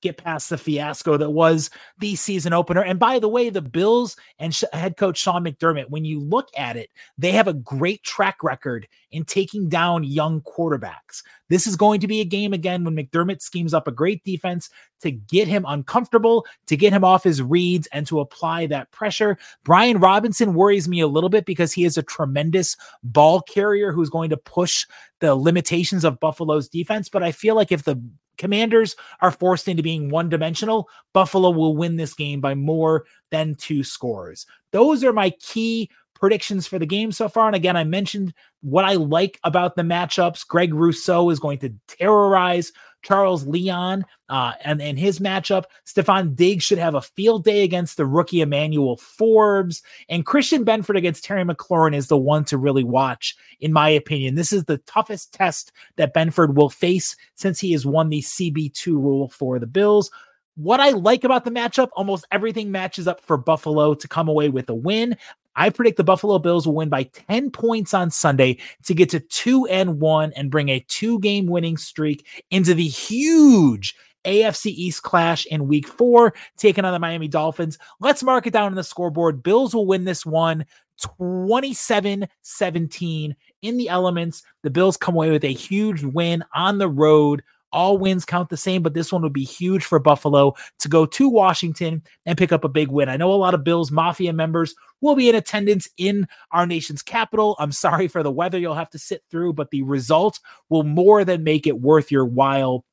get 0.05 0.17
past 0.17 0.49
the 0.49 0.57
fiasco 0.57 1.17
that 1.17 1.31
was 1.31 1.69
the 1.97 2.15
season 2.15 2.53
opener. 2.53 2.83
And 2.83 2.99
by 2.99 3.17
the 3.17 3.27
way, 3.27 3.49
the 3.49 3.61
Bills 3.61 4.15
and 4.37 4.55
head 4.71 4.97
coach 4.97 5.17
Sean 5.17 5.43
McDermott, 5.43 5.89
when 5.89 6.05
you 6.05 6.19
look 6.19 6.49
at 6.55 6.77
it, 6.77 6.91
they 7.17 7.31
have 7.31 7.47
a 7.47 7.53
great 7.53 8.03
track 8.03 8.43
record 8.43 8.87
in 9.11 9.25
taking 9.25 9.67
down 9.67 10.03
young 10.03 10.41
quarterbacks. 10.41 11.23
This 11.49 11.65
is 11.65 11.75
going 11.75 11.99
to 12.01 12.07
be 12.07 12.21
a 12.21 12.25
game 12.25 12.53
again 12.53 12.83
when 12.83 12.95
McDermott 12.95 13.41
schemes 13.41 13.73
up 13.73 13.87
a 13.87 13.91
great 13.91 14.23
defense 14.23 14.69
to 15.01 15.11
get 15.11 15.47
him 15.47 15.65
uncomfortable, 15.67 16.45
to 16.67 16.77
get 16.77 16.93
him 16.93 17.03
off 17.03 17.23
his 17.23 17.41
reads, 17.41 17.87
and 17.91 18.05
to 18.07 18.19
apply 18.19 18.67
that 18.67 18.91
pressure. 18.91 19.37
Brian 19.63 19.99
Robinson 19.99 20.53
worries 20.53 20.87
me 20.87 20.99
a 20.99 21.07
little 21.07 21.29
bit 21.29 21.45
because 21.45 21.73
he 21.73 21.83
is 21.83 21.97
a 21.97 22.03
tremendous 22.03 22.77
ball 23.03 23.41
carrier 23.41 23.91
who's 23.91 24.09
going 24.09 24.29
to 24.29 24.37
push 24.37 24.85
the 25.19 25.35
limitations 25.35 26.03
of 26.03 26.19
Buffalo's 26.19 26.69
defense. 26.69 27.09
But 27.09 27.23
I 27.23 27.31
feel 27.31 27.55
like 27.55 27.71
if 27.71 27.83
the 27.83 28.01
Commanders 28.37 28.95
are 29.21 29.31
forced 29.31 29.67
into 29.67 29.83
being 29.83 30.09
one 30.09 30.29
dimensional, 30.29 30.89
Buffalo 31.13 31.49
will 31.49 31.75
win 31.75 31.95
this 31.95 32.13
game 32.13 32.41
by 32.41 32.55
more 32.55 33.05
than 33.31 33.55
two 33.55 33.83
scores. 33.83 34.45
Those 34.71 35.03
are 35.03 35.13
my 35.13 35.31
key 35.41 35.89
predictions 36.15 36.65
for 36.65 36.79
the 36.79 36.85
game 36.85 37.11
so 37.11 37.27
far. 37.29 37.47
And 37.47 37.55
again, 37.55 37.77
I 37.77 37.83
mentioned 37.83 38.33
what 38.61 38.85
I 38.85 38.93
like 38.93 39.39
about 39.43 39.75
the 39.75 39.83
matchups. 39.83 40.47
Greg 40.47 40.73
Rousseau 40.73 41.29
is 41.29 41.39
going 41.39 41.59
to 41.59 41.73
terrorize 41.87 42.71
Charles 43.05 43.45
Leon 43.45 44.03
uh, 44.29 44.53
and, 44.63 44.81
and 44.81 44.97
his 44.97 45.19
matchup. 45.19 45.65
Stefon 45.85 46.35
Diggs 46.35 46.63
should 46.63 46.79
have 46.79 46.95
a 46.95 47.01
field 47.01 47.43
day 47.43 47.63
against 47.63 47.97
the 47.97 48.05
rookie 48.05 48.41
Emmanuel 48.41 48.97
Forbes. 48.97 49.83
And 50.09 50.25
Christian 50.25 50.65
Benford 50.65 50.97
against 50.97 51.23
Terry 51.23 51.43
McLaurin 51.43 51.95
is 51.95 52.07
the 52.07 52.17
one 52.17 52.45
to 52.45 52.57
really 52.57 52.83
watch, 52.83 53.35
in 53.59 53.71
my 53.71 53.89
opinion. 53.89 54.35
This 54.35 54.51
is 54.51 54.65
the 54.65 54.79
toughest 54.79 55.33
test 55.33 55.71
that 55.97 56.13
Benford 56.13 56.55
will 56.55 56.69
face 56.69 57.15
since 57.35 57.59
he 57.59 57.71
has 57.73 57.85
won 57.85 58.09
the 58.09 58.21
CB2 58.21 58.87
rule 58.87 59.29
for 59.29 59.59
the 59.59 59.67
Bills. 59.67 60.09
What 60.55 60.79
I 60.79 60.91
like 60.91 61.23
about 61.23 61.43
the 61.43 61.51
matchup, 61.51 61.89
almost 61.93 62.25
everything 62.31 62.71
matches 62.71 63.07
up 63.07 63.21
for 63.21 63.37
Buffalo 63.37 63.93
to 63.93 64.07
come 64.07 64.29
away 64.29 64.49
with 64.49 64.69
a 64.69 64.75
win. 64.75 65.17
I 65.55 65.69
predict 65.69 65.97
the 65.97 66.03
Buffalo 66.03 66.39
Bills 66.39 66.67
will 66.67 66.75
win 66.75 66.89
by 66.89 67.03
10 67.03 67.51
points 67.51 67.93
on 67.93 68.11
Sunday 68.11 68.57
to 68.83 68.93
get 68.93 69.09
to 69.09 69.19
2 69.19 69.67
and 69.67 69.99
1 69.99 70.33
and 70.35 70.51
bring 70.51 70.69
a 70.69 70.85
two-game 70.87 71.47
winning 71.47 71.77
streak 71.77 72.27
into 72.51 72.73
the 72.73 72.87
huge 72.87 73.95
AFC 74.25 74.67
East 74.67 75.03
clash 75.03 75.45
in 75.45 75.67
week 75.67 75.87
4 75.87 76.33
taking 76.57 76.83
on 76.83 76.93
the 76.93 76.99
Miami 76.99 77.27
Dolphins. 77.27 77.77
Let's 77.99 78.23
mark 78.23 78.47
it 78.47 78.53
down 78.53 78.67
on 78.67 78.75
the 78.75 78.83
scoreboard. 78.83 79.43
Bills 79.43 79.75
will 79.75 79.87
win 79.87 80.05
this 80.05 80.25
one 80.25 80.65
27-17 80.99 83.35
in 83.61 83.77
the 83.77 83.89
elements. 83.89 84.43
The 84.63 84.69
Bills 84.69 84.97
come 84.97 85.15
away 85.15 85.31
with 85.31 85.43
a 85.43 85.53
huge 85.53 86.03
win 86.03 86.43
on 86.53 86.77
the 86.77 86.89
road 86.89 87.43
all 87.75 87.97
wins 87.97 88.25
count 88.25 88.49
the 88.49 88.57
same, 88.57 88.81
but 88.81 88.93
this 88.93 89.11
one 89.11 89.21
would 89.21 89.33
be 89.33 89.43
huge 89.43 89.83
for 89.83 89.99
Buffalo 89.99 90.53
to 90.79 90.87
go 90.87 91.05
to 91.05 91.29
Washington 91.29 92.01
and 92.25 92.37
pick 92.37 92.51
up 92.51 92.63
a 92.63 92.69
big 92.69 92.87
win. 92.87 93.09
I 93.09 93.17
know 93.17 93.31
a 93.31 93.35
lot 93.35 93.53
of 93.53 93.63
Bills 93.63 93.91
Mafia 93.91 94.33
members 94.33 94.73
will 95.01 95.15
be 95.15 95.29
in 95.29 95.35
attendance 95.35 95.87
in 95.97 96.27
our 96.51 96.65
nation's 96.65 97.03
capital. 97.03 97.55
I'm 97.59 97.73
sorry 97.73 98.07
for 98.07 98.23
the 98.23 98.31
weather 98.31 98.57
you'll 98.57 98.73
have 98.73 98.89
to 98.91 98.99
sit 98.99 99.23
through, 99.29 99.53
but 99.53 99.69
the 99.69 99.83
result 99.83 100.39
will 100.69 100.83
more 100.83 101.25
than 101.25 101.43
make 101.43 101.67
it 101.67 101.81
worth 101.81 102.11
your 102.11 102.25
while 102.25 102.85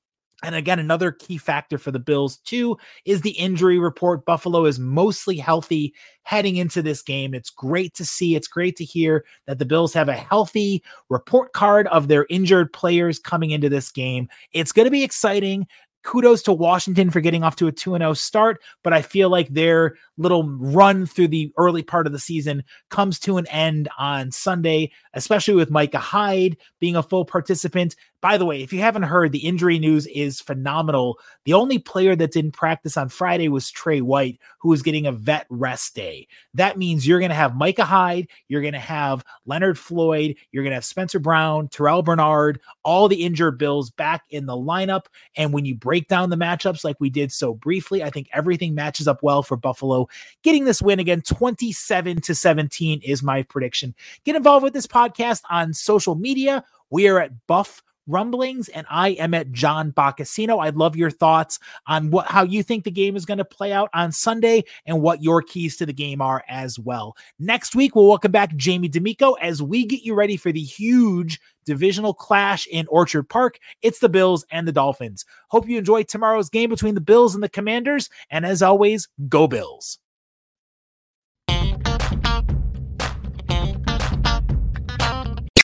and 0.42 0.54
again, 0.54 0.78
another 0.78 1.12
key 1.12 1.38
factor 1.38 1.78
for 1.78 1.90
the 1.90 1.98
Bills, 1.98 2.38
too, 2.38 2.76
is 3.04 3.20
the 3.20 3.30
injury 3.30 3.78
report. 3.78 4.24
Buffalo 4.24 4.64
is 4.64 4.78
mostly 4.78 5.36
healthy 5.36 5.94
heading 6.24 6.56
into 6.56 6.82
this 6.82 7.02
game. 7.02 7.32
It's 7.32 7.50
great 7.50 7.94
to 7.94 8.04
see. 8.04 8.34
It's 8.34 8.48
great 8.48 8.76
to 8.76 8.84
hear 8.84 9.24
that 9.46 9.58
the 9.58 9.64
Bills 9.64 9.92
have 9.94 10.08
a 10.08 10.14
healthy 10.14 10.82
report 11.08 11.52
card 11.52 11.86
of 11.88 12.08
their 12.08 12.26
injured 12.28 12.72
players 12.72 13.18
coming 13.18 13.52
into 13.52 13.68
this 13.68 13.90
game. 13.92 14.28
It's 14.52 14.72
going 14.72 14.86
to 14.86 14.90
be 14.90 15.04
exciting 15.04 15.66
kudos 16.02 16.42
to 16.42 16.52
Washington 16.52 17.10
for 17.10 17.20
getting 17.20 17.44
off 17.44 17.56
to 17.56 17.66
a 17.66 17.72
2 17.72 17.96
0 17.96 18.14
start, 18.14 18.62
but 18.82 18.92
I 18.92 19.02
feel 19.02 19.30
like 19.30 19.48
their 19.48 19.96
little 20.16 20.44
run 20.44 21.06
through 21.06 21.28
the 21.28 21.52
early 21.56 21.82
part 21.82 22.06
of 22.06 22.12
the 22.12 22.18
season 22.18 22.64
comes 22.90 23.18
to 23.20 23.38
an 23.38 23.46
end 23.46 23.88
on 23.98 24.30
Sunday, 24.30 24.90
especially 25.14 25.54
with 25.54 25.70
Micah 25.70 25.98
Hyde 25.98 26.56
being 26.80 26.96
a 26.96 27.02
full 27.02 27.24
participant. 27.24 27.96
By 28.22 28.38
the 28.38 28.46
way, 28.46 28.62
if 28.62 28.72
you 28.72 28.78
haven't 28.78 29.02
heard, 29.02 29.32
the 29.32 29.46
injury 29.46 29.80
news 29.80 30.06
is 30.06 30.40
phenomenal. 30.40 31.18
The 31.44 31.54
only 31.54 31.80
player 31.80 32.14
that 32.14 32.30
didn't 32.30 32.52
practice 32.52 32.96
on 32.96 33.08
Friday 33.08 33.48
was 33.48 33.68
Trey 33.68 34.00
White, 34.00 34.38
who 34.60 34.68
was 34.68 34.80
getting 34.80 35.06
a 35.06 35.12
vet 35.12 35.44
rest 35.50 35.96
day. 35.96 36.28
That 36.54 36.78
means 36.78 37.04
you're 37.04 37.18
going 37.18 37.30
to 37.30 37.34
have 37.34 37.56
Micah 37.56 37.84
Hyde, 37.84 38.28
you're 38.46 38.60
going 38.60 38.74
to 38.74 38.78
have 38.78 39.24
Leonard 39.44 39.76
Floyd, 39.76 40.36
you're 40.52 40.62
going 40.62 40.70
to 40.70 40.76
have 40.76 40.84
Spencer 40.84 41.18
Brown, 41.18 41.66
Terrel 41.66 42.04
Bernard, 42.04 42.60
all 42.84 43.08
the 43.08 43.24
injured 43.24 43.58
Bills 43.58 43.90
back 43.90 44.22
in 44.30 44.46
the 44.46 44.56
lineup. 44.56 45.06
And 45.36 45.52
when 45.52 45.64
you 45.64 45.74
break 45.74 46.06
down 46.06 46.30
the 46.30 46.36
matchups 46.36 46.84
like 46.84 47.00
we 47.00 47.10
did 47.10 47.32
so 47.32 47.54
briefly, 47.54 48.04
I 48.04 48.10
think 48.10 48.28
everything 48.32 48.72
matches 48.72 49.08
up 49.08 49.24
well 49.24 49.42
for 49.42 49.56
Buffalo. 49.56 50.06
Getting 50.44 50.64
this 50.64 50.80
win 50.80 51.00
again, 51.00 51.22
27 51.22 52.20
to 52.20 52.36
17 52.36 53.00
is 53.02 53.20
my 53.20 53.42
prediction. 53.42 53.96
Get 54.24 54.36
involved 54.36 54.62
with 54.62 54.74
this 54.74 54.86
podcast 54.86 55.42
on 55.50 55.74
social 55.74 56.14
media. 56.14 56.64
We 56.88 57.08
are 57.08 57.18
at 57.18 57.48
Buff 57.48 57.82
rumblings 58.06 58.68
and 58.70 58.86
i 58.90 59.10
am 59.10 59.34
at 59.34 59.52
john 59.52 59.92
Boccacino. 59.92 60.62
i'd 60.62 60.76
love 60.76 60.96
your 60.96 61.10
thoughts 61.10 61.58
on 61.86 62.10
what 62.10 62.26
how 62.26 62.42
you 62.42 62.62
think 62.62 62.84
the 62.84 62.90
game 62.90 63.16
is 63.16 63.24
going 63.24 63.38
to 63.38 63.44
play 63.44 63.72
out 63.72 63.90
on 63.94 64.10
sunday 64.10 64.64
and 64.86 65.00
what 65.02 65.22
your 65.22 65.42
keys 65.42 65.76
to 65.76 65.86
the 65.86 65.92
game 65.92 66.20
are 66.20 66.44
as 66.48 66.78
well. 66.78 67.16
Next 67.38 67.74
week 67.74 67.94
we'll 67.94 68.08
welcome 68.08 68.32
back 68.32 68.54
jamie 68.56 68.88
d'amico 68.88 69.32
as 69.34 69.62
we 69.62 69.84
get 69.84 70.02
you 70.02 70.14
ready 70.14 70.36
for 70.36 70.52
the 70.52 70.62
huge 70.62 71.40
divisional 71.64 72.14
clash 72.14 72.66
in 72.66 72.86
orchard 72.88 73.28
park. 73.28 73.58
It's 73.82 74.00
the 74.00 74.08
bills 74.08 74.44
and 74.50 74.66
the 74.66 74.72
dolphins. 74.72 75.24
Hope 75.48 75.68
you 75.68 75.78
enjoy 75.78 76.02
tomorrow's 76.04 76.50
game 76.50 76.70
between 76.70 76.94
the 76.94 77.00
bills 77.00 77.34
and 77.34 77.42
the 77.42 77.48
commanders. 77.48 78.08
And 78.30 78.44
as 78.44 78.62
always 78.62 79.08
go 79.28 79.46
bills 79.46 79.98